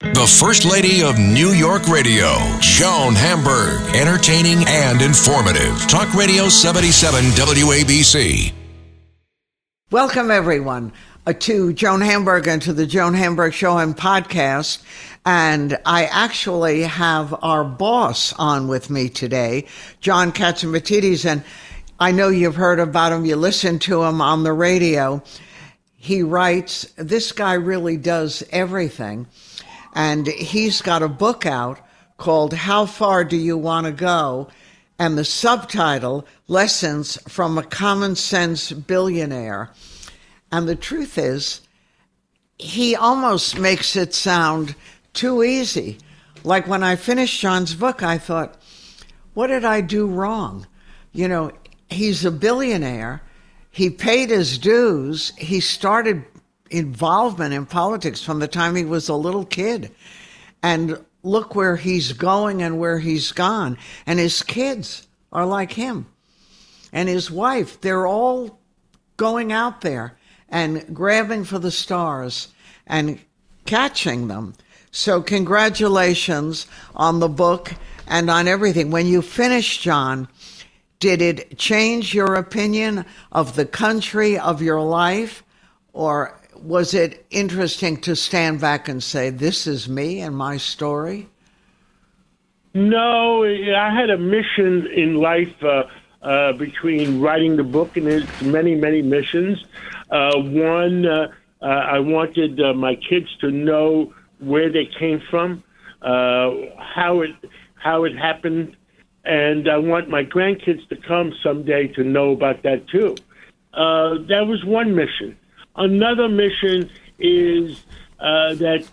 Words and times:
The 0.00 0.26
First 0.26 0.66
Lady 0.66 1.02
of 1.02 1.18
New 1.18 1.52
York 1.52 1.88
Radio, 1.88 2.36
Joan 2.60 3.14
Hamburg. 3.14 3.80
Entertaining 3.96 4.62
and 4.68 5.00
informative. 5.00 5.74
Talk 5.88 6.12
Radio 6.12 6.50
77 6.50 7.24
WABC. 7.30 8.52
Welcome, 9.90 10.30
everyone, 10.30 10.92
uh, 11.26 11.32
to 11.32 11.72
Joan 11.72 12.02
Hamburg 12.02 12.46
and 12.46 12.60
to 12.60 12.74
the 12.74 12.84
Joan 12.84 13.14
Hamburg 13.14 13.54
Show 13.54 13.78
and 13.78 13.96
podcast. 13.96 14.82
And 15.24 15.78
I 15.86 16.04
actually 16.04 16.82
have 16.82 17.34
our 17.42 17.64
boss 17.64 18.34
on 18.34 18.68
with 18.68 18.90
me 18.90 19.08
today, 19.08 19.64
John 20.02 20.30
Catsimatidis. 20.30 21.24
And 21.24 21.42
I 21.98 22.12
know 22.12 22.28
you've 22.28 22.56
heard 22.56 22.80
about 22.80 23.12
him, 23.12 23.24
you 23.24 23.36
listen 23.36 23.78
to 23.78 24.02
him 24.02 24.20
on 24.20 24.42
the 24.42 24.52
radio. 24.52 25.22
He 25.96 26.22
writes, 26.22 26.82
This 26.96 27.32
guy 27.32 27.54
really 27.54 27.96
does 27.96 28.44
everything. 28.50 29.26
And 29.96 30.26
he's 30.26 30.82
got 30.82 31.02
a 31.02 31.08
book 31.08 31.46
out 31.46 31.80
called 32.18 32.52
How 32.52 32.84
Far 32.84 33.24
Do 33.24 33.36
You 33.36 33.56
Want 33.56 33.86
to 33.86 33.92
Go? 33.92 34.48
And 34.98 35.16
the 35.16 35.24
subtitle, 35.24 36.26
Lessons 36.48 37.18
from 37.26 37.56
a 37.56 37.62
Common 37.62 38.14
Sense 38.14 38.72
Billionaire. 38.72 39.70
And 40.52 40.68
the 40.68 40.76
truth 40.76 41.16
is, 41.16 41.62
he 42.58 42.94
almost 42.94 43.58
makes 43.58 43.96
it 43.96 44.12
sound 44.12 44.74
too 45.14 45.42
easy. 45.42 45.96
Like 46.44 46.68
when 46.68 46.82
I 46.82 46.96
finished 46.96 47.40
John's 47.40 47.74
book, 47.74 48.02
I 48.02 48.18
thought, 48.18 48.60
what 49.32 49.46
did 49.46 49.64
I 49.64 49.80
do 49.80 50.06
wrong? 50.06 50.66
You 51.12 51.26
know, 51.26 51.52
he's 51.88 52.22
a 52.22 52.30
billionaire. 52.30 53.22
He 53.70 53.88
paid 53.88 54.28
his 54.28 54.58
dues. 54.58 55.32
He 55.38 55.60
started 55.60 56.24
involvement 56.70 57.54
in 57.54 57.66
politics 57.66 58.22
from 58.22 58.38
the 58.38 58.48
time 58.48 58.74
he 58.74 58.84
was 58.84 59.08
a 59.08 59.14
little 59.14 59.44
kid. 59.44 59.92
And 60.62 61.04
look 61.22 61.54
where 61.54 61.76
he's 61.76 62.12
going 62.12 62.62
and 62.62 62.78
where 62.78 62.98
he's 62.98 63.32
gone. 63.32 63.78
And 64.06 64.18
his 64.18 64.42
kids 64.42 65.06
are 65.32 65.46
like 65.46 65.72
him. 65.72 66.06
And 66.92 67.08
his 67.08 67.30
wife, 67.30 67.80
they're 67.80 68.06
all 68.06 68.58
going 69.16 69.52
out 69.52 69.80
there 69.80 70.16
and 70.48 70.94
grabbing 70.94 71.44
for 71.44 71.58
the 71.58 71.70
stars 71.70 72.48
and 72.86 73.18
catching 73.66 74.28
them. 74.28 74.54
So, 74.92 75.20
congratulations 75.20 76.66
on 76.94 77.18
the 77.18 77.28
book 77.28 77.74
and 78.06 78.30
on 78.30 78.48
everything. 78.48 78.90
When 78.90 79.06
you 79.06 79.20
finish, 79.20 79.78
John, 79.78 80.28
did 81.00 81.20
it 81.20 81.58
change 81.58 82.14
your 82.14 82.34
opinion 82.36 83.04
of 83.32 83.56
the 83.56 83.66
country, 83.66 84.38
of 84.38 84.62
your 84.62 84.80
life, 84.80 85.42
or 85.92 86.40
was 86.62 86.94
it 86.94 87.26
interesting 87.30 87.96
to 87.98 88.16
stand 88.16 88.60
back 88.60 88.88
and 88.88 89.02
say, 89.02 89.30
"This 89.30 89.66
is 89.66 89.88
me 89.88 90.20
and 90.20 90.36
my 90.36 90.56
story"? 90.56 91.28
No, 92.76 93.42
I 93.42 93.90
had 93.90 94.10
a 94.10 94.18
mission 94.18 94.86
in 94.88 95.14
life 95.14 95.64
uh, 95.64 95.84
uh, 96.20 96.52
between 96.52 97.22
writing 97.22 97.56
the 97.56 97.64
book 97.64 97.96
and 97.96 98.06
its 98.06 98.42
many, 98.42 98.74
many 98.74 99.00
missions. 99.00 99.64
Uh, 100.10 100.36
one, 100.36 101.06
uh, 101.06 101.32
uh, 101.62 101.64
I 101.64 102.00
wanted 102.00 102.60
uh, 102.60 102.74
my 102.74 102.96
kids 102.96 103.34
to 103.40 103.50
know 103.50 104.12
where 104.40 104.70
they 104.70 104.84
came 104.84 105.22
from, 105.30 105.64
how 106.02 107.22
it 107.22 107.34
how 107.76 108.04
it 108.04 108.14
happened, 108.14 108.76
and 109.24 109.70
I 109.70 109.78
want 109.78 110.10
my 110.10 110.24
grandkids 110.24 110.86
to 110.88 110.96
come 110.96 111.32
someday 111.42 111.86
to 111.94 112.04
know 112.04 112.32
about 112.32 112.62
that 112.64 112.88
too. 112.88 113.16
that 113.72 114.46
was 114.46 114.64
one 114.64 114.94
mission. 114.94 115.38
Another 115.76 116.28
mission 116.28 116.90
is 117.18 117.84
uh, 118.18 118.54
that 118.54 118.86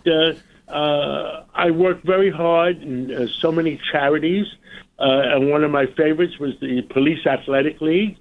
uh, 0.68 0.70
uh, 0.70 1.44
I 1.54 1.70
work 1.70 2.02
very 2.02 2.30
hard 2.30 2.82
in 2.82 3.12
uh, 3.12 3.26
so 3.40 3.50
many 3.50 3.80
charities, 3.90 4.46
uh, 4.98 5.04
and 5.04 5.50
one 5.50 5.64
of 5.64 5.70
my 5.70 5.86
favorites 5.96 6.38
was 6.38 6.52
the 6.60 6.82
Police 6.82 7.26
Athletic 7.26 7.80
League, 7.80 8.16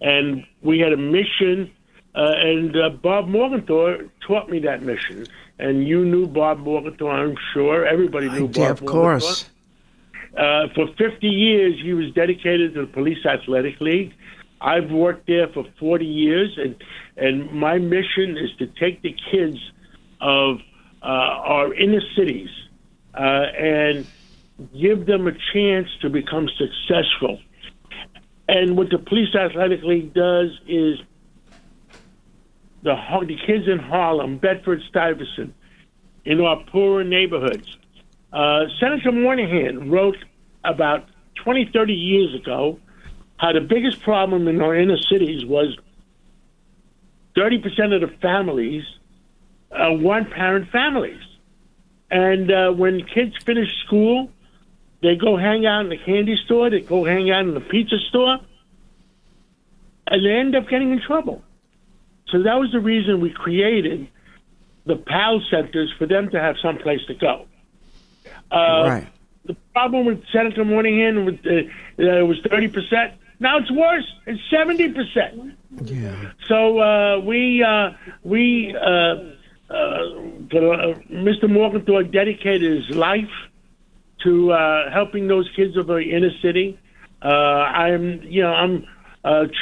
and 0.00 0.44
we 0.62 0.80
had 0.80 0.92
a 0.92 0.96
mission, 0.96 1.70
uh, 2.14 2.32
and 2.36 3.02
Bob 3.02 3.28
Morgenthau 3.28 4.08
taught 4.26 4.48
me 4.50 4.58
that 4.60 4.82
mission. 4.82 5.26
And 5.60 5.86
you 5.86 6.04
knew 6.04 6.26
Bob 6.26 6.58
Morgenthau, 6.58 7.08
I'm 7.08 7.36
sure. 7.52 7.84
Everybody 7.84 8.28
knew 8.28 8.34
I 8.34 8.40
Bob 8.40 8.52
did, 8.52 8.70
of 8.70 8.84
course. 8.84 9.48
Uh, 10.36 10.68
for 10.74 10.86
50 10.96 11.26
years, 11.26 11.80
he 11.82 11.94
was 11.94 12.12
dedicated 12.12 12.74
to 12.74 12.82
the 12.82 12.86
Police 12.86 13.24
Athletic 13.26 13.80
League. 13.80 14.12
I've 14.60 14.90
worked 14.90 15.26
there 15.26 15.48
for 15.48 15.64
40 15.78 16.04
years, 16.04 16.58
and 16.58 16.76
and 17.16 17.52
my 17.52 17.78
mission 17.78 18.36
is 18.36 18.50
to 18.58 18.66
take 18.66 19.02
the 19.02 19.14
kids 19.30 19.58
of 20.20 20.58
uh, 21.02 21.06
our 21.06 21.74
inner 21.74 22.00
cities 22.16 22.48
uh, 23.14 23.46
and 23.56 24.06
give 24.80 25.06
them 25.06 25.26
a 25.26 25.32
chance 25.52 25.88
to 26.02 26.10
become 26.10 26.48
successful. 26.56 27.40
And 28.48 28.76
what 28.76 28.90
the 28.90 28.98
Police 28.98 29.34
Athletic 29.34 29.82
League 29.82 30.14
does 30.14 30.50
is 30.66 30.98
the 32.82 32.94
the 33.26 33.36
kids 33.46 33.68
in 33.68 33.78
Harlem, 33.78 34.38
Bedford 34.38 34.80
Stuyvesant, 34.88 35.54
in 36.24 36.40
our 36.40 36.64
poorer 36.64 37.04
neighborhoods. 37.04 37.76
Uh, 38.32 38.64
Senator 38.80 39.12
Moynihan 39.12 39.90
wrote 39.90 40.16
about 40.64 41.08
20, 41.44 41.70
30 41.72 41.92
years 41.92 42.34
ago 42.34 42.78
how 43.38 43.52
the 43.52 43.60
biggest 43.60 44.02
problem 44.02 44.46
in 44.48 44.60
our 44.60 44.74
inner 44.76 44.98
cities 44.98 45.44
was 45.44 45.76
30% 47.36 47.94
of 47.94 48.00
the 48.00 48.14
families 48.20 48.84
are 49.70 49.96
one 49.96 50.26
parent 50.26 50.70
families. 50.70 51.22
And 52.10 52.50
uh, 52.50 52.72
when 52.72 53.04
kids 53.04 53.34
finish 53.44 53.68
school, 53.86 54.30
they 55.02 55.14
go 55.14 55.36
hang 55.36 55.66
out 55.66 55.82
in 55.82 55.88
the 55.90 55.98
candy 55.98 56.36
store, 56.44 56.70
they 56.70 56.80
go 56.80 57.04
hang 57.04 57.30
out 57.30 57.42
in 57.42 57.54
the 57.54 57.60
pizza 57.60 57.98
store, 58.08 58.38
and 60.08 60.26
they 60.26 60.30
end 60.30 60.56
up 60.56 60.68
getting 60.68 60.90
in 60.90 61.00
trouble. 61.00 61.42
So 62.28 62.42
that 62.42 62.54
was 62.54 62.72
the 62.72 62.80
reason 62.80 63.20
we 63.20 63.30
created 63.30 64.08
the 64.84 64.96
PAL 64.96 65.42
centers 65.50 65.92
for 65.98 66.06
them 66.06 66.30
to 66.30 66.40
have 66.40 66.56
some 66.60 66.78
place 66.78 67.00
to 67.06 67.14
go. 67.14 67.46
Uh, 68.50 68.88
right. 68.88 69.08
The 69.44 69.54
problem 69.72 70.06
with 70.06 70.24
Senator 70.32 70.64
Moynihan 70.64 71.24
was, 71.24 71.34
uh, 71.46 72.02
uh, 72.02 72.24
was 72.24 72.38
30%. 72.40 73.14
Now 73.40 73.58
it's 73.58 73.70
worse. 73.70 74.06
It's 74.26 74.40
seventy 74.50 74.92
percent. 74.92 75.56
Yeah. 75.84 76.32
So 76.48 76.78
uh, 76.80 77.20
we 77.20 77.62
uh, 77.62 77.90
we 78.24 78.74
uh, 78.74 78.84
uh, 79.70 79.98
Mr. 81.10 81.48
Morgenthau 81.48 82.02
dedicated 82.02 82.86
his 82.86 82.96
life 82.96 83.30
to 84.24 84.52
uh, 84.52 84.90
helping 84.92 85.28
those 85.28 85.48
kids 85.54 85.76
of 85.76 85.86
the 85.86 85.98
inner 85.98 86.30
city. 86.42 86.78
Uh, 87.22 87.28
I'm 87.28 88.22
you 88.22 88.42
know 88.42 88.52
I'm 88.52 88.86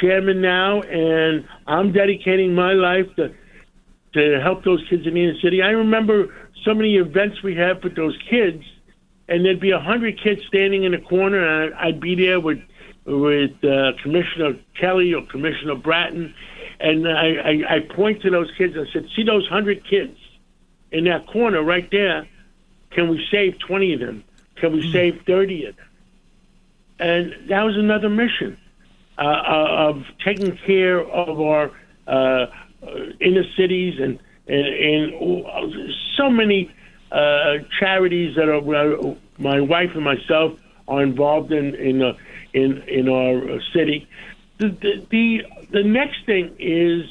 chairman 0.01 0.41
now, 0.41 0.81
and 0.81 1.47
I'm 1.67 1.91
dedicating 1.91 2.55
my 2.55 2.73
life 2.73 3.07
to 3.17 3.33
to 4.13 4.39
help 4.41 4.63
those 4.63 4.83
kids 4.89 5.05
in 5.05 5.13
the 5.13 5.23
inner 5.23 5.39
city. 5.39 5.61
I 5.61 5.69
remember 5.69 6.33
so 6.65 6.73
many 6.73 6.95
events 6.95 7.43
we 7.43 7.55
had 7.55 7.83
with 7.83 7.95
those 7.95 8.17
kids, 8.29 8.63
and 9.27 9.45
there'd 9.45 9.59
be 9.59 9.71
a 9.71 9.79
hundred 9.79 10.19
kids 10.21 10.41
standing 10.47 10.83
in 10.83 10.93
a 10.93 11.01
corner, 11.01 11.63
and 11.63 11.75
I'd 11.75 11.99
be 11.99 12.15
there 12.15 12.39
with 12.39 12.59
with 13.07 13.63
uh, 13.63 13.93
Commissioner 14.03 14.57
Kelly 14.79 15.13
or 15.13 15.25
Commissioner 15.25 15.75
Bratton, 15.75 16.35
and 16.79 17.07
I, 17.07 17.35
I, 17.35 17.75
I 17.75 17.79
point 17.79 18.21
to 18.23 18.29
those 18.29 18.51
kids. 18.57 18.75
I 18.77 18.91
said, 18.91 19.07
"See 19.15 19.23
those 19.23 19.47
hundred 19.47 19.85
kids 19.85 20.17
in 20.91 21.05
that 21.05 21.25
corner 21.27 21.63
right 21.63 21.89
there? 21.89 22.27
Can 22.91 23.07
we 23.07 23.25
save 23.31 23.57
twenty 23.59 23.93
of 23.93 24.01
them? 24.01 24.23
Can 24.57 24.73
we 24.73 24.81
mm 24.81 24.91
save 24.91 25.21
thirty 25.25 25.65
of 25.65 25.77
them?" 25.77 25.85
And 26.99 27.49
that 27.49 27.63
was 27.63 27.77
another 27.77 28.09
mission 28.09 28.57
uh, 29.17 29.21
uh 29.21 29.89
of 29.89 30.03
taking 30.23 30.57
care 30.57 30.99
of 30.99 31.39
our 31.39 31.71
uh, 32.07 32.47
inner 33.21 33.45
cities 33.55 33.99
and 34.01 34.19
and, 34.47 34.65
and 34.67 35.93
so 36.15 36.29
many 36.29 36.71
uh, 37.11 37.59
charities 37.79 38.35
that 38.35 38.49
are 38.49 38.57
uh, 38.57 39.15
my 39.37 39.61
wife 39.61 39.91
and 39.95 40.03
myself 40.03 40.59
are 40.89 41.03
involved 41.03 41.53
in 41.53 41.73
in 41.75 42.01
uh, 42.01 42.13
in 42.61 42.69
in 42.99 43.05
our 43.19 43.35
uh, 43.37 43.59
city. 43.73 43.99
The 44.59 44.69
the 44.83 44.93
the, 45.13 45.23
the 45.77 45.83
next 45.83 46.19
thing 46.25 46.45
is 46.59 47.01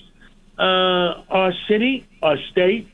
uh, 0.58 1.08
our 1.40 1.52
city, 1.69 1.94
our 2.22 2.38
state, 2.50 2.88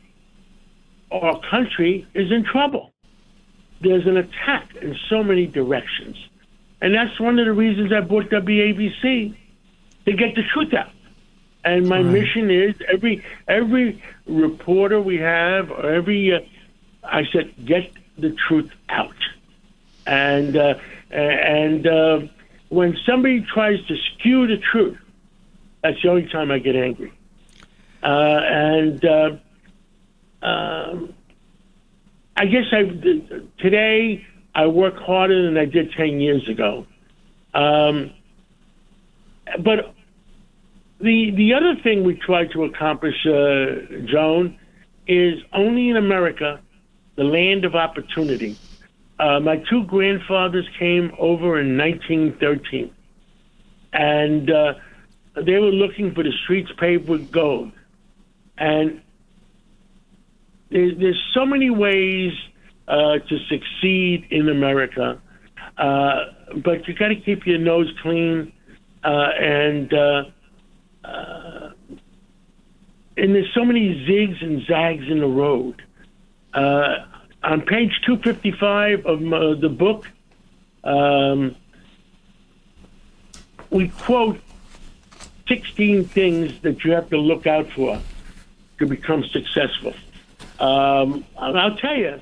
our 1.10 1.40
country 1.54 2.06
is 2.14 2.28
in 2.36 2.42
trouble. 2.44 2.84
there's 3.82 4.06
an 4.06 4.16
attack 4.16 4.74
in 4.76 4.96
so 5.08 5.22
many 5.22 5.46
directions. 5.46 6.16
And 6.80 6.94
that's 6.94 7.18
one 7.20 7.38
of 7.38 7.46
the 7.46 7.52
reasons 7.52 7.92
I 7.92 8.00
bought 8.00 8.28
WABC 8.30 9.36
to 10.06 10.12
get 10.12 10.34
the 10.34 10.42
truth 10.52 10.72
out. 10.74 10.90
And 11.64 11.88
my 11.88 12.00
right. 12.00 12.06
mission 12.06 12.50
is 12.50 12.74
every 12.92 13.24
every 13.46 14.02
reporter 14.26 15.00
we 15.00 15.18
have, 15.18 15.70
or 15.70 15.86
every 16.00 16.34
uh, 16.34 16.40
I 17.04 17.24
said, 17.32 17.54
get 17.64 17.90
the 18.18 18.30
truth 18.48 18.70
out. 18.88 19.20
And 20.06 20.56
uh, 20.56 20.74
and 21.12 21.86
uh, 21.86 22.20
when 22.72 22.96
somebody 23.04 23.44
tries 23.52 23.84
to 23.84 23.94
skew 23.96 24.46
the 24.46 24.56
truth, 24.56 24.96
that's 25.82 26.00
the 26.02 26.08
only 26.08 26.26
time 26.28 26.50
I 26.50 26.58
get 26.58 26.74
angry. 26.74 27.12
Uh, 28.02 28.06
and 28.06 29.04
uh, 29.04 29.36
um, 30.42 31.14
I 32.34 32.46
guess 32.46 32.64
I 32.72 32.84
today 33.58 34.26
I 34.54 34.66
work 34.68 34.96
harder 34.96 35.44
than 35.44 35.58
I 35.58 35.66
did 35.66 35.92
ten 35.92 36.18
years 36.18 36.48
ago. 36.48 36.86
Um, 37.52 38.10
but 39.58 39.94
the 40.98 41.30
the 41.32 41.52
other 41.52 41.76
thing 41.82 42.04
we 42.04 42.14
try 42.14 42.46
to 42.46 42.64
accomplish, 42.64 43.26
uh, 43.26 44.06
Joan, 44.06 44.58
is 45.06 45.42
only 45.52 45.90
in 45.90 45.96
America, 45.98 46.58
the 47.16 47.24
land 47.24 47.66
of 47.66 47.74
opportunity. 47.74 48.56
Uh, 49.22 49.38
my 49.38 49.56
two 49.70 49.84
grandfathers 49.84 50.68
came 50.80 51.12
over 51.16 51.60
in 51.60 51.78
1913, 51.78 52.92
and 53.92 54.50
uh, 54.50 54.74
they 55.36 55.60
were 55.60 55.70
looking 55.70 56.12
for 56.12 56.24
the 56.24 56.32
streets 56.42 56.72
paved 56.76 57.08
with 57.08 57.30
gold. 57.30 57.70
And 58.58 59.00
there's 60.70 61.22
so 61.32 61.46
many 61.46 61.70
ways 61.70 62.32
uh, 62.88 63.18
to 63.20 63.38
succeed 63.48 64.26
in 64.30 64.48
America, 64.48 65.22
uh, 65.78 66.24
but 66.56 66.88
you 66.88 66.94
got 66.94 67.08
to 67.08 67.16
keep 67.16 67.46
your 67.46 67.58
nose 67.58 67.92
clean, 68.02 68.52
uh, 69.04 69.28
and 69.38 69.92
and 73.14 73.34
there's 73.36 73.54
so 73.54 73.64
many 73.64 74.04
zigs 74.04 74.42
and 74.42 74.66
zags 74.66 75.04
in 75.08 75.20
the 75.20 75.28
road. 75.28 75.80
Uh, 76.52 77.06
on 77.44 77.62
page 77.62 78.00
255 78.06 79.06
of 79.06 79.20
my, 79.20 79.54
the 79.54 79.68
book, 79.68 80.08
um, 80.84 81.56
we 83.70 83.88
quote 83.88 84.40
16 85.48 86.04
things 86.04 86.60
that 86.62 86.84
you 86.84 86.92
have 86.92 87.08
to 87.10 87.18
look 87.18 87.46
out 87.46 87.70
for 87.72 88.00
to 88.78 88.86
become 88.86 89.24
successful. 89.24 89.94
Um, 90.60 91.24
I'll 91.36 91.76
tell 91.76 91.96
you. 91.96 92.20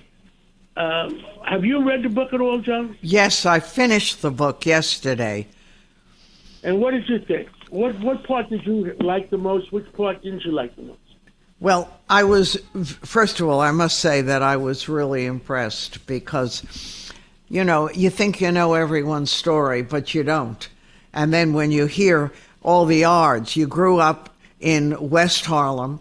Um, 0.77 1.23
have 1.45 1.65
you 1.65 1.87
read 1.87 2.05
the 2.05 2.09
book 2.09 2.33
at 2.33 2.41
all, 2.41 2.61
John? 2.61 2.97
Yes, 3.03 3.45
I 3.45 3.61
finished 3.61 4.23
the 4.23 4.31
book 4.31 4.65
yesterday. 4.65 5.49
And 6.63 6.81
what 6.81 6.93
did 6.93 7.09
you 7.09 7.19
think? 7.19 7.49
What 7.71 7.99
what 8.01 8.25
part 8.25 8.51
did 8.51 8.65
you 8.67 8.95
like 9.01 9.31
the 9.31 9.39
most? 9.39 9.73
Which 9.73 9.91
part 9.93 10.23
didn't 10.23 10.45
you 10.45 10.53
like 10.53 10.77
the 10.77 10.83
most? 10.83 11.10
Well, 11.61 11.93
I 12.09 12.25
was 12.25 12.57
first 13.03 13.39
of 13.39 13.47
all, 13.47 13.61
I 13.61 13.71
must 13.71 14.01
say 14.01 14.23
that 14.23 14.43
I 14.43 14.57
was 14.57 14.89
really 14.89 15.27
impressed 15.27 16.07
because 16.07 17.13
you 17.49 17.65
know, 17.65 17.91
you 17.91 18.09
think 18.09 18.41
you 18.41 18.51
know 18.51 18.75
everyone's 18.75 19.31
story, 19.31 19.83
but 19.83 20.15
you 20.15 20.23
don't. 20.23 20.67
And 21.13 21.35
then 21.35 21.53
when 21.53 21.71
you 21.71 21.87
hear 21.87 22.33
all 22.63 22.87
the 22.87 23.05
odds, 23.05 23.57
you 23.57 23.67
grew 23.67 23.99
up 23.99 24.35
in 24.59 25.11
West 25.11 25.45
Harlem 25.45 26.01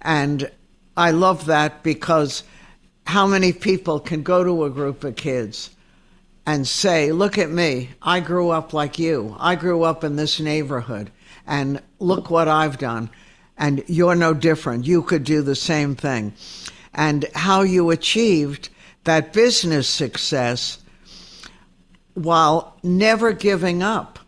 and 0.00 0.50
I 0.96 1.10
love 1.10 1.46
that 1.46 1.82
because 1.82 2.42
how 3.06 3.26
many 3.26 3.52
people 3.52 4.00
can 4.00 4.22
go 4.22 4.42
to 4.44 4.64
a 4.64 4.70
group 4.70 5.04
of 5.04 5.16
kids 5.16 5.70
and 6.46 6.66
say, 6.66 7.12
Look 7.12 7.36
at 7.36 7.50
me, 7.50 7.90
I 8.00 8.20
grew 8.20 8.50
up 8.50 8.72
like 8.72 8.98
you. 8.98 9.36
I 9.38 9.56
grew 9.56 9.82
up 9.82 10.04
in 10.04 10.16
this 10.16 10.40
neighborhood, 10.40 11.10
and 11.46 11.82
look 11.98 12.30
what 12.30 12.48
I've 12.48 12.78
done. 12.78 13.10
And 13.60 13.84
you're 13.86 14.16
no 14.16 14.34
different. 14.34 14.86
You 14.86 15.02
could 15.02 15.22
do 15.22 15.42
the 15.42 15.54
same 15.54 15.94
thing. 15.94 16.32
And 16.92 17.26
how 17.34 17.62
you 17.62 17.90
achieved 17.90 18.70
that 19.04 19.32
business 19.32 19.88
success 19.88 20.78
while 22.14 22.76
never 22.82 23.32
giving 23.32 23.84
up 23.84 24.18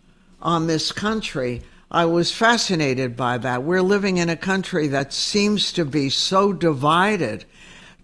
on 0.41 0.69
this 0.69 0.93
country 0.93 1.63
I 1.95 2.07
was 2.07 2.33
fascinated 2.33 3.19
by 3.19 3.37
that. 3.37 3.65
We're 3.65 3.83
living 3.83 4.17
in 4.17 4.31
a 4.31 4.37
country 4.37 4.89
that 4.89 5.13
seems 5.13 5.75
to 5.75 5.85
be 5.85 6.09
so 6.09 6.55
divided 6.55 7.45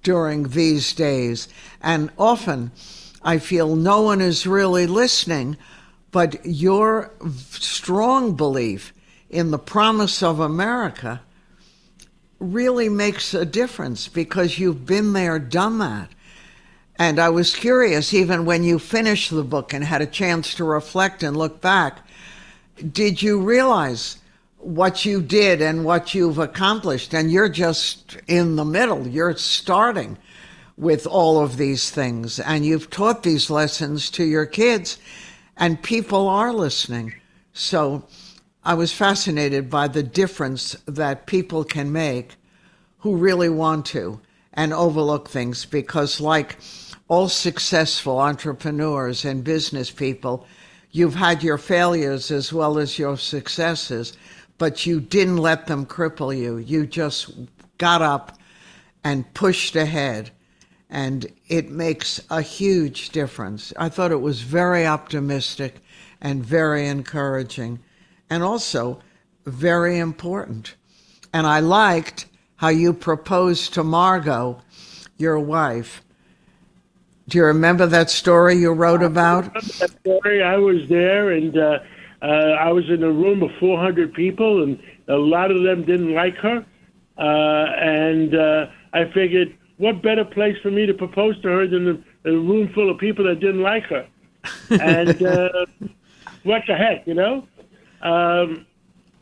during 0.02 0.48
these 0.48 0.92
days. 0.92 1.48
And 1.80 2.10
often 2.18 2.70
I 3.22 3.38
feel 3.38 3.76
no 3.76 4.02
one 4.02 4.20
is 4.20 4.46
really 4.46 4.86
listening, 4.86 5.56
but 6.10 6.44
your 6.44 7.12
strong 7.52 8.34
belief 8.36 8.92
in 9.30 9.50
the 9.50 9.58
promise 9.58 10.22
of 10.22 10.40
America 10.40 11.20
really 12.38 12.88
makes 12.88 13.34
a 13.34 13.44
difference 13.44 14.08
because 14.08 14.58
you've 14.58 14.86
been 14.86 15.12
there, 15.12 15.38
done 15.38 15.78
that. 15.78 16.08
And 16.96 17.18
I 17.18 17.28
was 17.28 17.54
curious, 17.54 18.12
even 18.12 18.44
when 18.44 18.64
you 18.64 18.78
finished 18.78 19.30
the 19.30 19.44
book 19.44 19.72
and 19.72 19.84
had 19.84 20.02
a 20.02 20.06
chance 20.06 20.54
to 20.54 20.64
reflect 20.64 21.22
and 21.22 21.36
look 21.36 21.60
back, 21.60 22.06
did 22.92 23.22
you 23.22 23.40
realize 23.40 24.18
what 24.58 25.04
you 25.04 25.22
did 25.22 25.62
and 25.62 25.84
what 25.84 26.14
you've 26.14 26.38
accomplished? 26.38 27.14
And 27.14 27.30
you're 27.30 27.48
just 27.48 28.16
in 28.26 28.56
the 28.56 28.64
middle, 28.64 29.06
you're 29.06 29.36
starting 29.36 30.18
with 30.76 31.06
all 31.06 31.42
of 31.42 31.56
these 31.56 31.90
things, 31.90 32.38
and 32.38 32.64
you've 32.64 32.88
taught 32.88 33.24
these 33.24 33.50
lessons 33.50 34.10
to 34.10 34.24
your 34.24 34.46
kids, 34.46 34.98
and 35.56 35.82
people 35.82 36.28
are 36.28 36.52
listening. 36.52 37.14
So 37.52 38.04
I 38.68 38.74
was 38.74 38.92
fascinated 38.92 39.70
by 39.70 39.88
the 39.88 40.02
difference 40.02 40.76
that 40.84 41.24
people 41.24 41.64
can 41.64 41.90
make 41.90 42.36
who 42.98 43.16
really 43.16 43.48
want 43.48 43.86
to 43.86 44.20
and 44.52 44.74
overlook 44.74 45.30
things 45.30 45.64
because, 45.64 46.20
like 46.20 46.58
all 47.08 47.30
successful 47.30 48.18
entrepreneurs 48.18 49.24
and 49.24 49.42
business 49.42 49.90
people, 49.90 50.46
You've 50.90 51.14
had 51.14 51.42
your 51.42 51.56
failures 51.56 52.30
as 52.30 52.52
well 52.52 52.76
as 52.76 52.98
your 52.98 53.16
successes, 53.16 54.12
but 54.58 54.84
you 54.84 55.00
didn't 55.00 55.38
let 55.38 55.66
them 55.66 55.86
cripple 55.86 56.36
you. 56.36 56.58
You 56.58 56.86
just 56.86 57.30
got 57.78 58.02
up 58.02 58.38
and 59.02 59.32
pushed 59.32 59.76
ahead. 59.76 60.30
And 60.90 61.26
it 61.46 61.70
makes 61.70 62.20
a 62.28 62.42
huge 62.42 63.10
difference. 63.10 63.72
I 63.78 63.88
thought 63.88 64.12
it 64.12 64.20
was 64.20 64.42
very 64.42 64.86
optimistic 64.86 65.76
and 66.20 66.44
very 66.44 66.86
encouraging 66.86 67.80
and 68.30 68.42
also 68.42 69.00
very 69.44 69.98
important. 69.98 70.74
And 71.32 71.46
I 71.46 71.60
liked 71.60 72.26
how 72.56 72.68
you 72.68 72.92
proposed 72.92 73.74
to 73.74 73.84
Margot, 73.84 74.60
your 75.16 75.38
wife, 75.38 76.02
do 77.28 77.36
you 77.36 77.44
remember 77.44 77.86
that 77.86 78.08
story 78.08 78.56
you 78.56 78.72
wrote 78.72 79.02
about? 79.02 79.52
that 79.52 79.90
story. 80.00 80.42
I 80.42 80.56
was 80.56 80.88
there, 80.88 81.32
and 81.32 81.56
uh, 81.58 81.78
uh, 82.22 82.24
I 82.24 82.72
was 82.72 82.88
in 82.88 83.02
a 83.02 83.12
room 83.12 83.42
of 83.42 83.50
400 83.60 84.14
people, 84.14 84.62
and 84.62 84.82
a 85.08 85.16
lot 85.16 85.50
of 85.50 85.62
them 85.62 85.84
didn't 85.84 86.14
like 86.14 86.36
her. 86.36 86.64
Uh, 87.18 87.66
and 87.76 88.34
uh, 88.34 88.70
I 88.94 89.10
figured, 89.12 89.54
what 89.76 90.02
better 90.02 90.24
place 90.24 90.56
for 90.62 90.70
me 90.70 90.86
to 90.86 90.94
propose 90.94 91.38
to 91.42 91.48
her 91.48 91.66
than 91.66 92.02
a, 92.24 92.30
a 92.30 92.32
room 92.32 92.72
full 92.72 92.88
of 92.88 92.96
people 92.96 93.26
that 93.26 93.40
didn't 93.40 93.62
like 93.62 93.84
her? 93.84 94.06
And 94.70 95.22
uh, 95.22 95.66
what 96.44 96.62
the 96.66 96.76
heck, 96.76 97.06
you 97.06 97.14
know? 97.14 97.46
Um, 98.02 98.66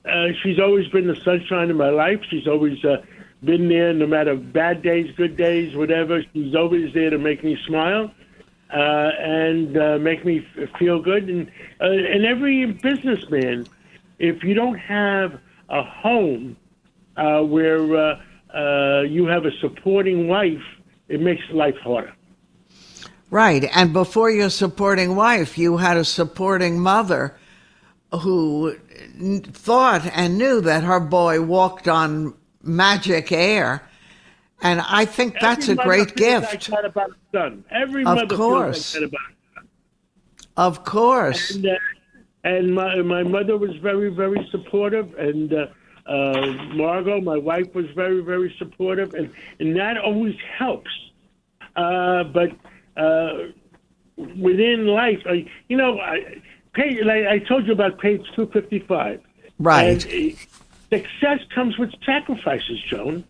uh, 0.04 0.28
she's 0.42 0.58
always 0.58 0.88
been 0.88 1.06
the 1.06 1.16
sunshine 1.16 1.70
of 1.70 1.76
my 1.76 1.90
life. 1.90 2.20
She's 2.30 2.46
always 2.46 2.84
uh, 2.84 3.02
been 3.42 3.68
there 3.68 3.92
no 3.92 4.06
matter 4.06 4.36
bad 4.36 4.82
days, 4.82 5.12
good 5.16 5.36
days, 5.36 5.74
whatever. 5.74 6.22
She's 6.32 6.54
always 6.54 6.94
there 6.94 7.10
to 7.10 7.18
make 7.18 7.42
me 7.42 7.58
smile 7.66 8.12
uh, 8.72 8.76
and 8.76 9.76
uh, 9.76 9.98
make 9.98 10.24
me 10.24 10.46
f- 10.56 10.68
feel 10.78 11.00
good. 11.00 11.28
And 11.28 11.50
uh, 11.80 11.84
and 11.84 12.24
every 12.24 12.66
businessman, 12.66 13.66
if 14.18 14.42
you 14.42 14.54
don't 14.54 14.78
have 14.78 15.40
a 15.68 15.82
home 15.82 16.56
uh, 17.16 17.42
where 17.42 17.96
uh, 17.96 18.20
uh, 18.54 19.02
you 19.02 19.26
have 19.26 19.44
a 19.44 19.52
supporting 19.60 20.28
wife, 20.28 20.62
it 21.08 21.20
makes 21.20 21.42
life 21.50 21.76
harder. 21.82 22.12
Right, 23.28 23.68
and 23.74 23.92
before 23.92 24.30
your 24.30 24.50
supporting 24.50 25.16
wife, 25.16 25.58
you 25.58 25.78
had 25.78 25.96
a 25.96 26.04
supporting 26.04 26.78
mother 26.78 27.36
who 28.12 28.76
thought 29.42 30.06
and 30.14 30.38
knew 30.38 30.60
that 30.60 30.84
her 30.84 31.00
boy 31.00 31.42
walked 31.42 31.88
on 31.88 32.34
magic 32.62 33.32
air. 33.32 33.88
And 34.62 34.80
I 34.80 35.04
think 35.04 35.36
that's 35.40 35.68
a 35.68 35.74
great 35.74 36.16
gift. 36.16 36.70
Like 36.70 36.84
about 36.84 37.12
son. 37.32 37.64
Every 37.70 38.02
of 38.02 38.16
mother 38.16 38.36
course. 38.36 38.94
Like 38.94 39.08
about 39.08 39.66
Of 40.56 40.84
course. 40.84 41.54
And, 41.54 41.66
uh, 41.66 41.74
and 42.44 42.74
my 42.74 43.02
my 43.02 43.22
mother 43.22 43.58
was 43.58 43.76
very 43.76 44.08
very 44.08 44.46
supportive, 44.50 45.12
and 45.18 45.52
uh, 45.52 45.66
uh, 46.06 46.52
Margot, 46.74 47.20
my 47.20 47.36
wife, 47.36 47.74
was 47.74 47.86
very 47.94 48.20
very 48.22 48.54
supportive, 48.58 49.14
and 49.14 49.30
and 49.58 49.76
that 49.76 49.98
always 49.98 50.36
helps. 50.56 50.90
Uh, 51.74 52.24
but 52.24 52.50
uh, 52.96 53.48
within 54.16 54.86
life. 54.86 55.20
I, 55.26 55.46
you 55.68 55.76
know, 55.76 55.98
I, 55.98 56.40
page, 56.76 57.02
like 57.04 57.26
I 57.26 57.38
told 57.40 57.66
you 57.66 57.72
about 57.72 57.98
page 57.98 58.22
255. 58.36 59.20
Right. 59.58 60.04
And, 60.04 60.32
uh, 60.32 60.36
success 60.90 61.40
comes 61.54 61.78
with 61.78 61.90
sacrifices, 62.04 62.78
Joan. 62.88 63.24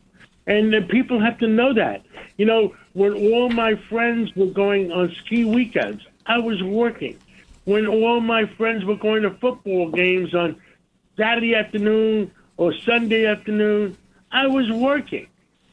And 0.47 0.89
people 0.89 1.21
have 1.21 1.39
to 1.39 1.49
know 1.49 1.73
that. 1.75 2.05
You 2.37 2.47
know, 2.47 2.75
when 2.93 3.15
all 3.15 3.49
my 3.49 3.75
friends 3.89 4.35
were 4.37 4.47
going 4.47 4.93
on 4.93 5.15
ski 5.25 5.45
weekends, 5.45 6.03
I 6.27 6.39
was 6.39 6.63
working. 6.63 7.19
When 7.65 7.87
all 7.87 8.21
my 8.21 8.47
friends 8.57 8.85
were 8.85 8.97
going 8.97 9.23
to 9.23 9.31
football 9.31 9.91
games 9.91 10.35
on 10.35 10.61
Saturday 11.17 11.55
afternoon 11.55 12.31
or 12.59 12.73
Sunday 12.85 13.27
afternoon, 13.27 13.97
I 14.31 14.47
was 14.47 14.71
working. 14.71 15.27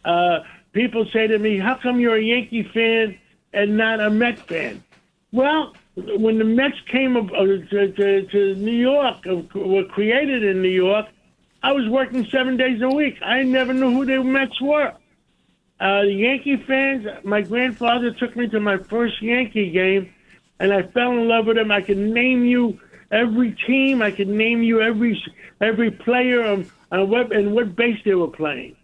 Uh, 0.04 0.40
people 0.72 1.06
say 1.14 1.28
to 1.28 1.38
me, 1.38 1.60
How 1.60 1.76
come 1.76 2.00
you're 2.00 2.16
a 2.16 2.22
Yankee 2.22 2.64
fan 2.74 3.20
and 3.54 3.78
not 3.78 4.00
a 4.00 4.10
Met 4.10 4.40
fan? 4.48 4.84
Well, 5.32 5.74
when 5.96 6.40
the 6.40 6.44
Mets 6.44 6.80
came 6.92 7.16
uh, 7.16 7.22
to, 7.30 7.92
to, 7.92 8.26
to 8.26 8.56
New 8.56 8.72
York, 8.72 9.26
uh, 9.28 9.36
were 9.56 9.86
created 9.86 10.44
in 10.44 10.62
New 10.62 10.70
York, 10.70 11.08
I 11.62 11.72
was 11.72 11.88
working 11.88 12.26
seven 12.26 12.58
days 12.58 12.82
a 12.82 12.90
week. 12.90 13.16
I 13.24 13.44
never 13.44 13.74
knew 13.74 13.92
who 13.92 14.06
the 14.06 14.24
Mets 14.24 14.60
were. 14.60 14.94
Uh, 15.80 16.04
the 16.04 16.14
Yankee 16.14 16.58
fans, 16.58 17.06
my 17.24 17.42
grandfather 17.42 18.12
took 18.12 18.36
me 18.36 18.48
to 18.48 18.60
my 18.60 18.78
first 18.78 19.22
Yankee 19.22 19.72
game, 19.72 20.14
and 20.60 20.74
I 20.74 20.84
fell 20.84 21.12
in 21.12 21.28
love 21.28 21.48
with 21.48 21.58
him. 21.58 21.72
I 21.72 21.82
can 21.82 22.14
name 22.14 22.46
you 22.46 22.80
every 23.12 23.56
team. 23.68 24.02
I 24.02 24.12
can 24.12 24.36
name 24.36 24.64
you 24.64 24.82
every 24.82 25.22
every 25.62 25.92
player 25.92 26.44
on, 26.44 26.70
on 26.92 27.10
what 27.10 27.36
and 27.36 27.54
what 27.54 27.76
base 27.76 28.00
they 28.06 28.16
were 28.16 28.30
playing. 28.30 28.76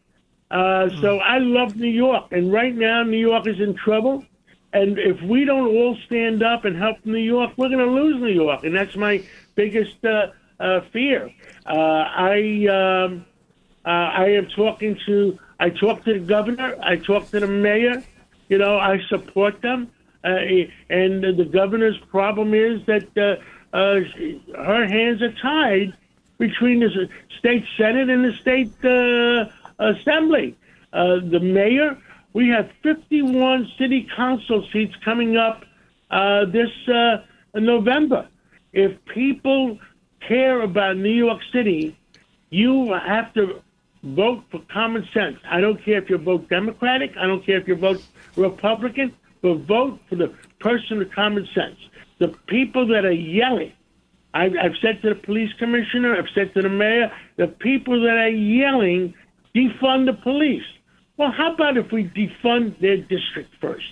Uh, 0.51 0.89
so 1.01 1.19
I 1.19 1.37
love 1.37 1.75
New 1.75 1.91
York, 1.91 2.31
and 2.31 2.51
right 2.51 2.75
now 2.75 3.03
New 3.03 3.19
York 3.19 3.47
is 3.47 3.59
in 3.59 3.75
trouble. 3.75 4.25
And 4.71 4.99
if 4.99 5.19
we 5.23 5.45
don't 5.45 5.67
all 5.67 5.97
stand 6.05 6.43
up 6.43 6.65
and 6.65 6.75
help 6.75 7.03
New 7.03 7.17
York, 7.17 7.53
we're 7.57 7.69
going 7.69 7.79
to 7.79 7.91
lose 7.91 8.21
New 8.21 8.27
York, 8.27 8.63
and 8.63 8.75
that's 8.75 8.95
my 8.95 9.23
biggest 9.55 10.03
uh, 10.05 10.27
uh, 10.59 10.81
fear. 10.91 11.33
Uh, 11.65 11.71
I 11.73 12.67
um, 12.67 13.25
uh, 13.83 13.89
I 13.89 14.25
am 14.29 14.47
talking 14.55 14.99
to 15.07 15.39
I 15.59 15.71
talked 15.71 16.05
to 16.05 16.13
the 16.13 16.19
governor, 16.19 16.75
I 16.83 16.97
talked 16.97 17.31
to 17.31 17.39
the 17.39 17.47
mayor. 17.47 18.03
You 18.47 18.57
know, 18.57 18.77
I 18.77 18.99
support 19.09 19.61
them, 19.61 19.91
uh, 20.23 20.37
and 20.89 21.23
the 21.23 21.49
governor's 21.51 21.97
problem 22.09 22.53
is 22.53 22.85
that 22.85 23.07
uh, 23.17 23.75
her 24.55 24.87
hands 24.87 25.21
are 25.21 25.33
tied 25.33 25.93
between 26.37 26.79
the 26.79 27.09
state 27.37 27.65
senate 27.77 28.09
and 28.09 28.25
the 28.25 28.33
state 28.33 28.73
assembly. 29.79 30.55
The 30.91 31.39
mayor, 31.39 31.97
we 32.33 32.49
have 32.49 32.69
51 32.83 33.71
city 33.77 34.07
council 34.15 34.67
seats 34.71 34.95
coming 35.03 35.37
up 35.37 35.63
uh, 36.11 36.45
this 36.45 36.69
uh, 36.87 37.17
November. 37.55 38.27
If 38.73 38.93
people 39.05 39.79
care 40.27 40.61
about 40.61 40.97
New 40.97 41.13
York 41.13 41.41
City, 41.51 41.97
you 42.49 42.93
have 42.93 43.33
to 43.33 43.61
vote 44.03 44.43
for 44.51 44.61
common 44.71 45.07
sense. 45.13 45.37
I 45.49 45.59
don't 45.59 45.83
care 45.83 46.01
if 46.01 46.09
you 46.09 46.17
vote 46.17 46.49
Democratic, 46.49 47.17
I 47.17 47.25
don't 47.27 47.45
care 47.45 47.57
if 47.57 47.67
you 47.67 47.75
vote 47.75 48.01
Republican, 48.35 49.13
but 49.41 49.55
vote 49.59 49.99
for 50.07 50.15
the 50.15 50.33
person 50.59 51.01
of 51.01 51.11
common 51.11 51.47
sense. 51.53 51.77
The 52.19 52.29
people 52.47 52.87
that 52.87 53.05
are 53.05 53.11
yelling, 53.11 53.73
I've, 54.33 54.53
I've 54.61 54.75
said 54.81 55.01
to 55.01 55.09
the 55.09 55.15
police 55.15 55.51
commissioner, 55.57 56.15
I've 56.15 56.29
said 56.35 56.53
to 56.53 56.61
the 56.61 56.69
mayor, 56.69 57.11
the 57.37 57.47
people 57.47 58.01
that 58.01 58.17
are 58.17 58.29
yelling, 58.29 59.13
defund 59.55 60.05
the 60.05 60.13
police. 60.21 60.63
Well, 61.19 61.33
how 61.33 61.53
about 61.53 61.75
if 61.75 61.91
we 61.91 62.05
defund 62.05 62.79
their 62.79 62.95
district 62.95 63.53
first 63.59 63.91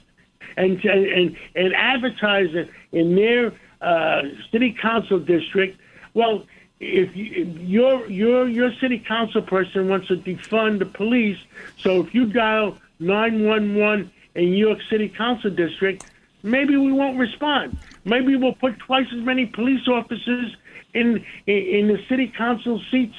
and 0.55 0.84
and 0.86 1.36
and 1.55 1.75
advertise 1.75 2.55
it 2.55 2.69
in 2.93 3.17
their 3.17 3.51
uh, 3.81 4.22
city 4.50 4.72
council 4.72 5.19
district? 5.19 5.77
Well, 6.13 6.46
if, 6.79 7.13
you, 7.17 7.31
if 7.36 7.57
your 7.60 8.10
your 8.10 8.48
your 8.48 8.72
city 8.75 9.00
council 9.00 9.41
person 9.41 9.89
wants 9.89 10.07
to 10.07 10.15
defund 10.15 10.79
the 10.79 10.86
police, 10.86 11.38
so 11.77 12.01
if 12.01 12.15
you 12.15 12.27
dial 12.27 12.77
nine 13.01 13.43
one 13.43 13.75
one 13.75 14.10
in 14.36 14.51
New 14.51 14.65
York 14.65 14.79
City 14.89 15.10
Council 15.10 15.51
district, 15.51 16.05
maybe 16.43 16.77
we 16.77 16.93
won't 16.93 17.17
respond. 17.17 17.77
Maybe 18.05 18.38
we'll 18.38 18.53
put 18.53 18.79
twice 18.79 19.07
as 19.13 19.19
many 19.19 19.48
police 19.48 19.86
officers 19.89 20.55
in 20.93 21.25
in, 21.46 21.57
in 21.57 21.88
the 21.89 22.01
city 22.07 22.29
council 22.38 22.81
seats, 22.89 23.17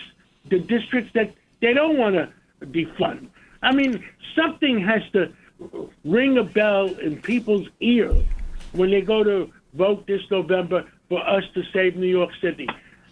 the 0.49 0.61
districts 0.61 1.12
that 1.12 1.35
they 1.61 1.75
don't 1.75 1.99
want 1.99 2.15
to 2.15 2.33
defund. 2.65 3.29
I 3.62 3.73
mean, 3.73 4.05
something 4.37 4.81
has 4.81 5.03
to 5.12 5.33
ring 6.05 6.38
a 6.38 6.45
bell 6.45 6.87
in 6.99 7.21
people's 7.21 7.69
ear 7.81 8.12
when 8.73 8.91
they 8.91 9.00
go 9.00 9.25
to 9.25 9.53
vote 9.75 10.07
this 10.07 10.23
November 10.31 10.87
for 11.09 11.27
us 11.27 11.45
to 11.55 11.62
save 11.73 11.97
New 11.97 12.07
York 12.07 12.31
City. 12.41 12.69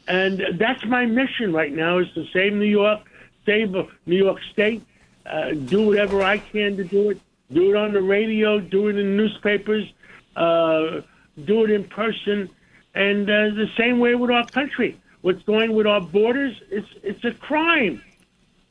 And 0.09 0.43
that's 0.59 0.85
my 0.85 1.07
mission 1.07 1.53
right 1.53 1.73
now 1.73 1.99
is 1.99 2.07
to 2.15 2.25
save 2.33 2.53
New 2.53 2.67
York, 2.67 3.00
save 3.45 3.75
New 4.07 4.17
York 4.17 4.38
State, 4.53 4.83
uh, 5.25 5.53
do 5.53 5.87
whatever 5.88 6.23
I 6.23 6.38
can 6.38 6.76
to 6.76 6.85
do 6.85 7.11
it, 7.11 7.21
do 7.53 7.71
it 7.71 7.76
on 7.76 7.93
the 7.93 8.03
radio, 8.03 8.61
do 8.61 8.88
it 8.88 8.97
in 8.97 9.17
newspapers, 9.17 9.93
uh, 10.37 11.00
do 11.45 11.65
it 11.65 11.71
in 11.71 11.85
person, 11.85 12.49
and 12.95 13.29
uh, 13.29 13.50
the 13.50 13.69
same 13.76 13.99
way 13.99 14.15
with 14.15 14.31
our 14.31 14.47
country. 14.47 15.00
What's 15.23 15.43
going 15.43 15.73
with 15.73 15.87
our 15.87 16.00
borders, 16.00 16.55
it's, 16.71 16.88
it's 17.03 17.25
a 17.25 17.33
crime 17.33 18.00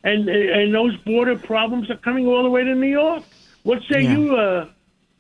and 0.06 0.30
and 0.30 0.74
those 0.74 0.96
border 0.98 1.38
problems 1.38 1.90
are 1.90 1.98
coming 1.98 2.28
all 2.28 2.44
the 2.44 2.50
way 2.50 2.64
to 2.64 2.76
New 2.76 2.88
York. 2.88 3.24
What 3.64 3.80
say 3.92 4.04
yeah. 4.04 4.16
you, 4.16 4.36
uh, 4.36 4.68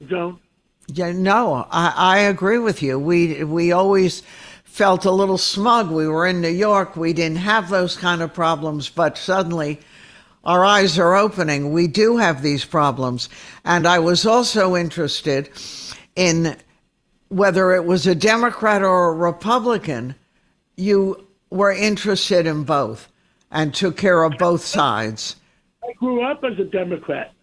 Joan? 0.08 0.40
Yeah, 0.88 1.12
no, 1.12 1.68
I, 1.72 1.94
I 1.96 2.18
agree 2.20 2.60
with 2.60 2.82
you. 2.82 3.00
We 3.00 3.44
we 3.44 3.72
always 3.72 4.22
felt 4.64 5.06
a 5.06 5.12
little 5.12 5.40
smug. 5.40 5.90
We 5.90 6.08
were 6.08 6.28
in 6.28 6.42
New 6.42 6.50
York. 6.50 6.96
We 6.96 7.14
didn't 7.14 7.38
have 7.38 7.70
those 7.70 7.98
kind 7.98 8.22
of 8.22 8.34
problems, 8.34 8.90
but 8.90 9.18
suddenly 9.18 9.80
our 10.44 10.64
eyes 10.64 11.00
are 11.00 11.16
opening. 11.16 11.72
We 11.72 11.88
do 11.88 12.18
have 12.18 12.44
these 12.44 12.66
problems. 12.66 13.30
And 13.64 13.88
I 13.88 13.98
was 13.98 14.26
also 14.26 14.76
interested 14.76 15.50
in 16.16 16.56
whether 17.30 17.74
it 17.74 17.86
was 17.86 18.06
a 18.06 18.14
Democrat 18.14 18.84
or 18.84 19.10
a 19.10 19.14
Republican, 19.14 20.14
you 20.78 21.26
were 21.50 21.72
interested 21.72 22.46
in 22.46 22.64
both 22.64 23.08
and 23.56 23.74
took 23.74 23.96
care 23.96 24.24
of 24.24 24.34
both 24.38 24.64
sides. 24.64 25.38
I 25.82 25.94
grew 25.94 26.22
up 26.22 26.44
as 26.44 26.60
a 26.60 26.66
Democrat. 26.66 27.34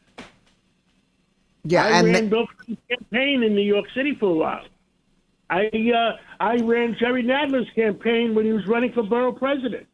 Yeah, 1.64 1.86
I 1.86 1.98
and 1.98 2.08
ran 2.08 2.28
Bill 2.28 2.46
Clinton's 2.46 2.78
campaign 2.88 3.42
in 3.42 3.54
New 3.54 3.62
York 3.62 3.86
City 3.94 4.14
for 4.14 4.30
a 4.30 4.34
while. 4.34 4.64
I 5.48 5.66
uh, 5.66 6.16
I 6.38 6.56
ran 6.56 6.96
Jerry 6.98 7.22
Nadler's 7.22 7.70
campaign 7.74 8.34
when 8.34 8.44
he 8.44 8.52
was 8.52 8.66
running 8.66 8.92
for 8.92 9.02
borough 9.02 9.32
president. 9.32 9.86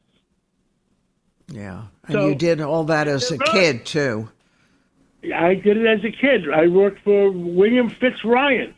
Yeah, 1.48 1.84
and 2.04 2.12
so, 2.12 2.28
you 2.28 2.34
did 2.34 2.60
all 2.60 2.84
that 2.84 3.06
as 3.06 3.30
a 3.30 3.38
kid 3.38 3.86
too. 3.86 4.28
I 5.34 5.54
did 5.54 5.76
it 5.76 5.86
as 5.86 6.04
a 6.04 6.10
kid. 6.10 6.50
I 6.50 6.66
worked 6.68 7.02
for 7.04 7.30
William 7.30 7.90
Fitts 7.90 8.24
Ryan 8.24 8.74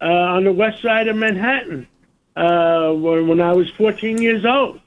uh, 0.00 0.04
on 0.04 0.44
the 0.44 0.52
west 0.52 0.82
side 0.82 1.08
of 1.08 1.16
Manhattan 1.16 1.86
uh, 2.36 2.92
when 2.92 3.40
I 3.40 3.52
was 3.52 3.70
14 3.72 4.20
years 4.20 4.44
old. 4.44 4.80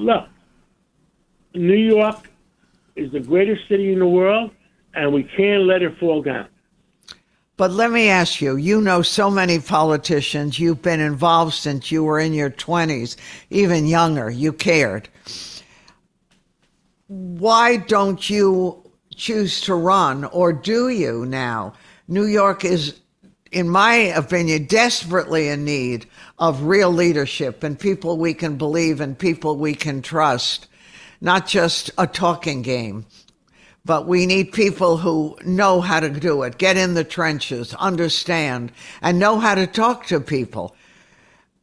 Look, 0.00 0.28
New 1.54 1.76
York 1.76 2.30
is 2.96 3.12
the 3.12 3.20
greatest 3.20 3.68
city 3.68 3.92
in 3.92 3.98
the 3.98 4.06
world, 4.06 4.50
and 4.94 5.12
we 5.12 5.24
can't 5.24 5.64
let 5.64 5.82
it 5.82 5.98
fall 5.98 6.22
down. 6.22 6.48
But 7.58 7.70
let 7.72 7.90
me 7.90 8.08
ask 8.08 8.40
you 8.40 8.56
you 8.56 8.80
know 8.80 9.02
so 9.02 9.30
many 9.30 9.58
politicians, 9.58 10.58
you've 10.58 10.80
been 10.80 11.00
involved 11.00 11.52
since 11.52 11.92
you 11.92 12.02
were 12.02 12.18
in 12.18 12.32
your 12.32 12.48
20s, 12.48 13.16
even 13.50 13.84
younger, 13.84 14.30
you 14.30 14.54
cared. 14.54 15.10
Why 17.08 17.76
don't 17.76 18.30
you 18.30 18.82
choose 19.14 19.60
to 19.62 19.74
run, 19.74 20.24
or 20.24 20.50
do 20.50 20.88
you 20.88 21.26
now? 21.26 21.74
New 22.08 22.24
York 22.24 22.64
is, 22.64 23.00
in 23.52 23.68
my 23.68 23.94
opinion, 23.94 24.66
desperately 24.66 25.48
in 25.48 25.64
need 25.64 26.06
of 26.38 26.62
real 26.62 26.90
leadership 26.90 27.62
and 27.62 27.78
people 27.78 28.16
we 28.16 28.34
can 28.34 28.56
believe 28.56 29.00
and 29.00 29.18
people 29.18 29.56
we 29.56 29.74
can 29.74 30.02
trust, 30.02 30.68
not 31.20 31.46
just 31.46 31.90
a 31.98 32.06
talking 32.06 32.62
game. 32.62 33.06
But 33.84 34.06
we 34.06 34.26
need 34.26 34.52
people 34.52 34.98
who 34.98 35.36
know 35.44 35.80
how 35.80 36.00
to 36.00 36.10
do 36.10 36.42
it, 36.42 36.58
get 36.58 36.76
in 36.76 36.94
the 36.94 37.02
trenches, 37.04 37.74
understand, 37.74 38.72
and 39.00 39.18
know 39.18 39.38
how 39.40 39.54
to 39.54 39.66
talk 39.66 40.06
to 40.06 40.20
people. 40.20 40.76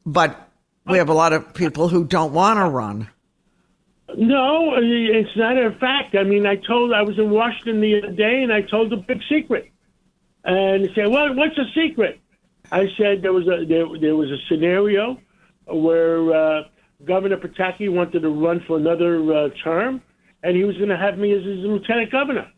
But 0.06 0.50
we 0.88 0.98
have 0.98 1.10
a 1.10 1.13
lot 1.13 1.34
of 1.34 1.53
people 1.53 1.89
who 1.89 2.06
don't 2.06 2.34
want 2.34 2.58
to 2.58 2.65
run. 2.65 3.10
No, 4.15 4.74
it's 4.77 5.36
not 5.38 5.58
a 5.58 5.72
fact. 5.79 6.15
I 6.15 6.24
mean, 6.24 6.48
I 6.48 6.56
told 6.56 6.91
I 6.94 7.03
was 7.03 7.20
in 7.20 7.29
Washington 7.29 7.82
the 7.82 8.00
other 8.01 8.13
day, 8.13 8.41
and 8.41 8.51
I 8.51 8.62
told 8.62 8.91
a 8.94 8.98
big 8.98 9.20
secret. 9.29 9.72
And 10.44 10.86
they 10.86 10.94
said, 10.94 11.08
"Well, 11.08 11.34
what's 11.36 11.56
the 11.56 11.65
secret?" 11.75 12.20
I 12.72 12.88
said 12.98 13.22
there 13.22 13.34
was 13.34 13.48
a 13.48 13.65
there, 13.65 13.86
there 14.00 14.15
was 14.15 14.29
a 14.29 14.38
scenario 14.50 15.20
where 15.65 16.34
uh, 16.34 16.63
Governor 17.06 17.38
Pataki 17.38 17.91
wanted 17.91 18.22
to 18.22 18.29
run 18.29 18.63
for 18.67 18.77
another 18.77 19.34
uh, 19.34 19.50
term, 19.63 20.01
and 20.44 20.56
he 20.56 20.63
was 20.63 20.77
going 20.77 20.89
to 20.89 20.98
have 20.98 21.17
me 21.17 21.34
as 21.34 21.44
his 21.44 21.60
lieutenant 21.60 22.12
governor. 22.12 22.50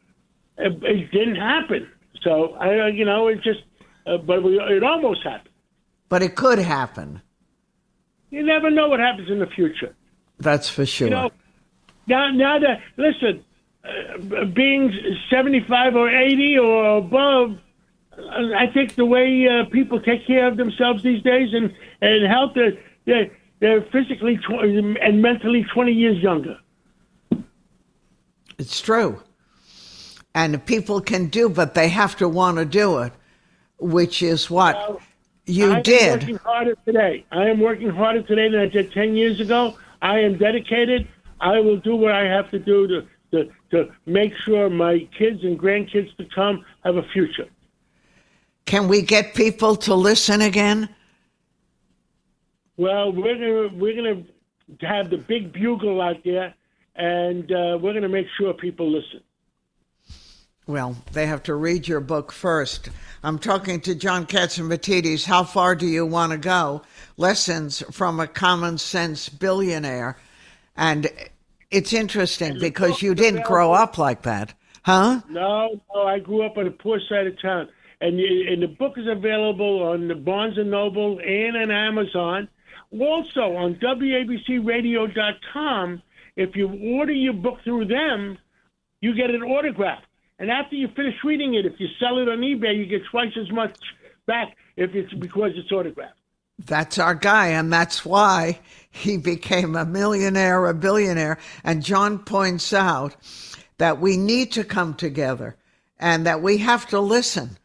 It, 0.58 0.84
it 0.84 1.12
didn't 1.12 1.36
happen. 1.36 1.88
So 2.22 2.54
I, 2.54 2.88
you 2.90 3.06
know, 3.06 3.28
it 3.28 3.42
just, 3.42 3.62
uh, 4.06 4.18
but 4.18 4.44
we, 4.44 4.60
it 4.60 4.84
almost 4.84 5.24
happened. 5.24 5.54
But 6.10 6.22
it 6.22 6.36
could 6.36 6.60
happen. 6.60 7.22
You 8.30 8.44
never 8.46 8.70
know 8.70 8.90
what 8.90 9.00
happens 9.00 9.30
in 9.30 9.40
the 9.40 9.48
future. 9.48 9.96
That's 10.38 10.70
for 10.70 10.86
sure. 10.86 11.08
You 11.08 11.14
know, 11.14 11.32
now, 12.08 12.32
now 12.32 12.60
that 12.60 12.82
listen, 12.98 13.44
uh, 13.84 14.46
being 14.46 14.94
seventy-five 15.30 15.96
or 15.96 16.10
eighty 16.10 16.58
or 16.58 16.98
above, 16.98 17.52
uh, 17.52 17.58
I 18.32 18.68
think 18.68 18.96
the 18.96 19.06
way 19.06 19.48
uh, 19.48 19.66
people 19.70 20.00
take 20.02 20.26
care 20.26 20.48
of 20.48 20.58
themselves 20.58 21.04
these 21.04 21.22
days 21.24 21.54
and 21.54 21.74
and 22.02 22.26
help, 22.26 22.56
they're 22.56 22.78
they're, 23.06 23.32
they're 23.60 23.82
physically 23.84 24.38
tw- 24.38 24.64
and 25.02 25.22
mentally 25.22 25.66
twenty 25.74 25.94
years 25.94 26.22
younger. 26.22 26.58
It's 28.58 28.82
true. 28.82 29.22
And 30.36 30.64
people 30.66 31.02
can 31.02 31.28
do, 31.28 31.50
but 31.50 31.74
they 31.74 31.90
have 31.90 32.16
to 32.18 32.30
want 32.30 32.58
to 32.58 32.66
do 32.66 33.00
it, 33.00 33.14
which 33.80 34.22
is 34.22 34.50
what 34.50 35.02
you 35.46 35.74
I 35.74 35.82
did. 35.82 36.02
am 36.02 36.20
working 36.20 36.36
harder 36.38 36.76
today. 36.86 37.26
I 37.32 37.48
am 37.48 37.60
working 37.60 37.90
harder 37.90 38.22
today 38.22 38.50
than 38.50 38.60
I 38.60 38.68
did 38.68 38.92
10 38.92 39.16
years 39.16 39.40
ago. 39.40 39.76
I 40.02 40.20
am 40.20 40.38
dedicated. 40.38 41.08
I 41.42 41.60
will 41.60 41.78
do 41.78 41.96
what 41.96 42.12
I 42.12 42.26
have 42.26 42.52
to 42.52 42.60
do 42.60 42.88
to, 42.88 43.08
to, 43.32 43.52
to 43.72 43.92
make 44.06 44.34
sure 44.46 44.70
my 44.70 45.08
kids 45.18 45.44
and 45.44 45.58
grandkids 45.60 46.16
to 46.18 46.26
come 46.26 46.64
have 46.84 46.98
a 46.98 47.04
future. 47.04 47.48
Can 48.66 48.88
we 48.88 49.01
get 49.01 49.34
people 49.34 49.75
to 49.78 49.96
listen 49.96 50.42
again? 50.42 50.89
Well, 52.78 53.12
we're 53.12 53.36
gonna 53.36 53.78
we're 53.78 53.96
gonna 53.96 54.24
have 54.82 55.10
the 55.10 55.18
big 55.18 55.51
bugle 55.51 56.01
out 56.01 56.24
there, 56.24 56.54
and 56.96 57.51
uh, 57.51 57.78
we're 57.82 57.94
gonna 57.94 58.10
make 58.10 58.28
sure 58.38 58.54
people 58.54 58.89
listen. 58.89 59.22
Well, 60.70 60.96
they 61.13 61.25
have 61.25 61.42
to 61.44 61.56
read 61.56 61.88
your 61.88 62.00
book 62.00 62.32
first. 62.32 62.89
I'm 63.24 63.39
talking 63.39 63.82
to 63.82 63.96
John 63.96 64.28
Catsimatidis. 64.28 65.25
How 65.25 65.44
far 65.44 65.74
do 65.74 65.88
you 65.88 66.06
want 66.06 66.32
to 66.32 66.38
go? 66.38 66.84
Lessons 67.18 67.84
from 67.92 68.20
a 68.20 68.28
common 68.28 68.78
sense 68.78 69.30
billionaire. 69.30 70.16
And 70.78 71.10
it's 71.72 71.92
interesting 71.92 72.60
because 72.60 73.01
you 73.01 73.16
didn't 73.16 73.46
grow 73.46 73.74
up 73.74 73.98
like 73.98 74.22
that, 74.22 74.54
huh? 74.84 75.22
No, 75.28 75.82
no, 75.94 76.04
I 76.04 76.20
grew 76.20 76.44
up 76.44 76.58
on 76.58 76.66
the 76.66 76.72
poor 76.72 77.00
side 77.10 77.28
of 77.28 77.42
town, 77.42 77.68
and 78.01 78.20
and 78.20 78.63
the 78.63 78.68
book 78.68 78.98
is 78.98 79.08
available 79.08 79.84
on 79.84 80.08
the 80.08 80.15
Barnes 80.15 80.58
and 80.58 80.72
Noble 80.72 81.20
and 81.20 81.58
on 81.58 81.70
Amazon. 81.72 82.48
Also 82.91 83.56
on 83.56 83.75
WABCRadio.com. 83.75 86.01
If 86.36 86.56
you 86.56 86.68
order 86.98 87.12
your 87.12 87.34
book 87.34 87.60
through 87.63 87.86
them, 87.86 88.39
you 89.01 89.13
get 89.13 89.29
an 89.29 89.44
autograph. 89.44 90.01
And 90.39 90.50
after 90.50 90.75
you 90.75 90.88
finish 90.96 91.13
reading 91.24 91.53
it, 91.56 91.65
if 91.65 91.79
you 91.79 91.88
sell 92.00 92.20
it 92.20 92.29
on 92.29 92.39
eBay, 92.39 92.77
you 92.77 92.86
get 92.86 93.01
twice 93.12 93.34
as 93.39 93.51
much 93.51 93.77
back 94.25 94.56
if 94.77 94.96
it's 94.96 95.13
because 95.13 95.51
it's 95.56 95.72
autographed. 95.72 96.15
That's 96.65 96.98
our 96.98 97.15
guy, 97.15 97.48
and 97.48 97.72
that's 97.72 98.06
why 98.06 98.60
he 98.89 99.18
became 99.18 99.75
a 99.75 99.86
millionaire, 99.86 100.68
a 100.68 100.74
billionaire. 100.74 101.38
And 101.63 101.84
John 101.84 102.20
points 102.20 102.74
out 102.74 103.15
that 103.77 104.00
we 104.00 104.18
need 104.18 104.51
to 104.53 104.63
come 104.63 104.94
together 104.94 105.56
and 106.00 106.25
that 106.25 106.41
we 106.41 106.58
have 106.58 106.88
to 106.88 107.00
listen. 107.00 107.58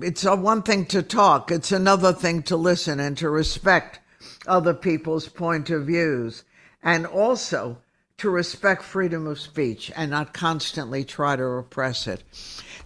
It's 0.00 0.24
a 0.24 0.36
one 0.36 0.62
thing 0.62 0.86
to 0.86 1.02
talk, 1.02 1.50
it's 1.50 1.72
another 1.72 2.12
thing 2.12 2.42
to 2.44 2.56
listen 2.56 3.00
and 3.00 3.16
to 3.18 3.28
respect 3.28 4.00
other 4.46 4.74
people's 4.74 5.28
point 5.28 5.70
of 5.70 5.86
views, 5.86 6.44
and 6.82 7.06
also 7.06 7.78
to 8.18 8.30
respect 8.30 8.82
freedom 8.82 9.26
of 9.26 9.40
speech 9.40 9.90
and 9.96 10.10
not 10.10 10.32
constantly 10.32 11.04
try 11.04 11.34
to 11.34 11.44
repress 11.44 12.06
it. 12.06 12.22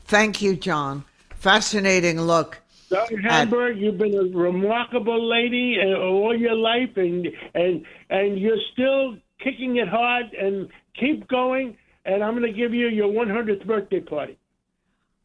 Thank 0.05 0.41
you, 0.41 0.57
John. 0.57 1.05
Fascinating 1.35 2.21
look. 2.21 2.63
Dr. 2.89 3.21
Hamburg, 3.21 3.79
you've 3.79 3.99
been 3.99 4.15
a 4.15 4.37
remarkable 4.37 5.29
lady 5.29 5.79
uh, 5.81 5.99
all 5.99 6.37
your 6.37 6.55
life, 6.55 6.97
and 6.97 7.27
and 7.55 7.85
and 8.11 8.39
you're 8.39 8.63
still 8.73 9.17
kicking 9.43 9.77
it 9.77 9.89
hard. 9.89 10.33
And 10.33 10.69
keep 10.99 11.29
going. 11.29 11.77
And 12.05 12.23
I'm 12.23 12.39
going 12.39 12.51
to 12.51 12.57
give 12.57 12.73
you 12.73 12.89
your 12.89 13.09
100th 13.09 13.67
birthday 13.67 14.01
party. 14.01 14.39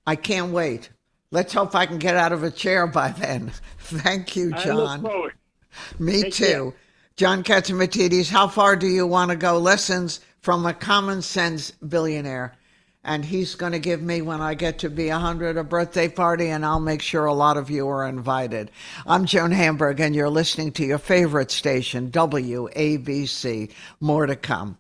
I 0.07 0.15
can't 0.15 0.51
wait. 0.51 0.89
Let's 1.33 1.53
hope 1.53 1.73
I 1.75 1.85
can 1.85 1.97
get 1.97 2.17
out 2.17 2.33
of 2.33 2.43
a 2.43 2.51
chair 2.51 2.85
by 2.87 3.11
then. 3.11 3.51
Thank 3.79 4.35
you, 4.35 4.51
I 4.53 4.69
look 4.71 4.87
John. 4.87 5.01
forward. 5.01 5.33
Me 5.97 6.23
Take 6.23 6.33
too. 6.33 6.45
care. 6.45 6.73
John 7.15 7.43
Catsimatidis, 7.43 8.29
how 8.29 8.49
far 8.49 8.75
do 8.75 8.87
you 8.87 9.07
want 9.07 9.31
to 9.31 9.37
go? 9.37 9.57
Lessons 9.57 10.19
from 10.41 10.65
a 10.65 10.73
common 10.73 11.21
sense 11.21 11.71
billionaire. 11.71 12.53
And 13.03 13.23
he's 13.25 13.55
going 13.55 13.71
to 13.71 13.79
give 13.79 14.01
me, 14.01 14.21
when 14.21 14.41
I 14.41 14.53
get 14.53 14.77
to 14.79 14.89
be 14.89 15.07
100, 15.09 15.57
a 15.57 15.63
birthday 15.63 16.07
party, 16.07 16.49
and 16.49 16.65
I'll 16.65 16.79
make 16.79 17.01
sure 17.01 17.25
a 17.25 17.33
lot 17.33 17.57
of 17.57 17.69
you 17.69 17.87
are 17.87 18.05
invited. 18.07 18.69
I'm 19.07 19.25
Joan 19.25 19.51
Hamburg, 19.51 19.99
and 19.99 20.13
you're 20.13 20.29
listening 20.29 20.71
to 20.73 20.85
your 20.85 20.99
favorite 20.99 21.49
station, 21.49 22.11
WABC. 22.11 23.71
More 24.01 24.25
to 24.27 24.35
come. 24.35 24.77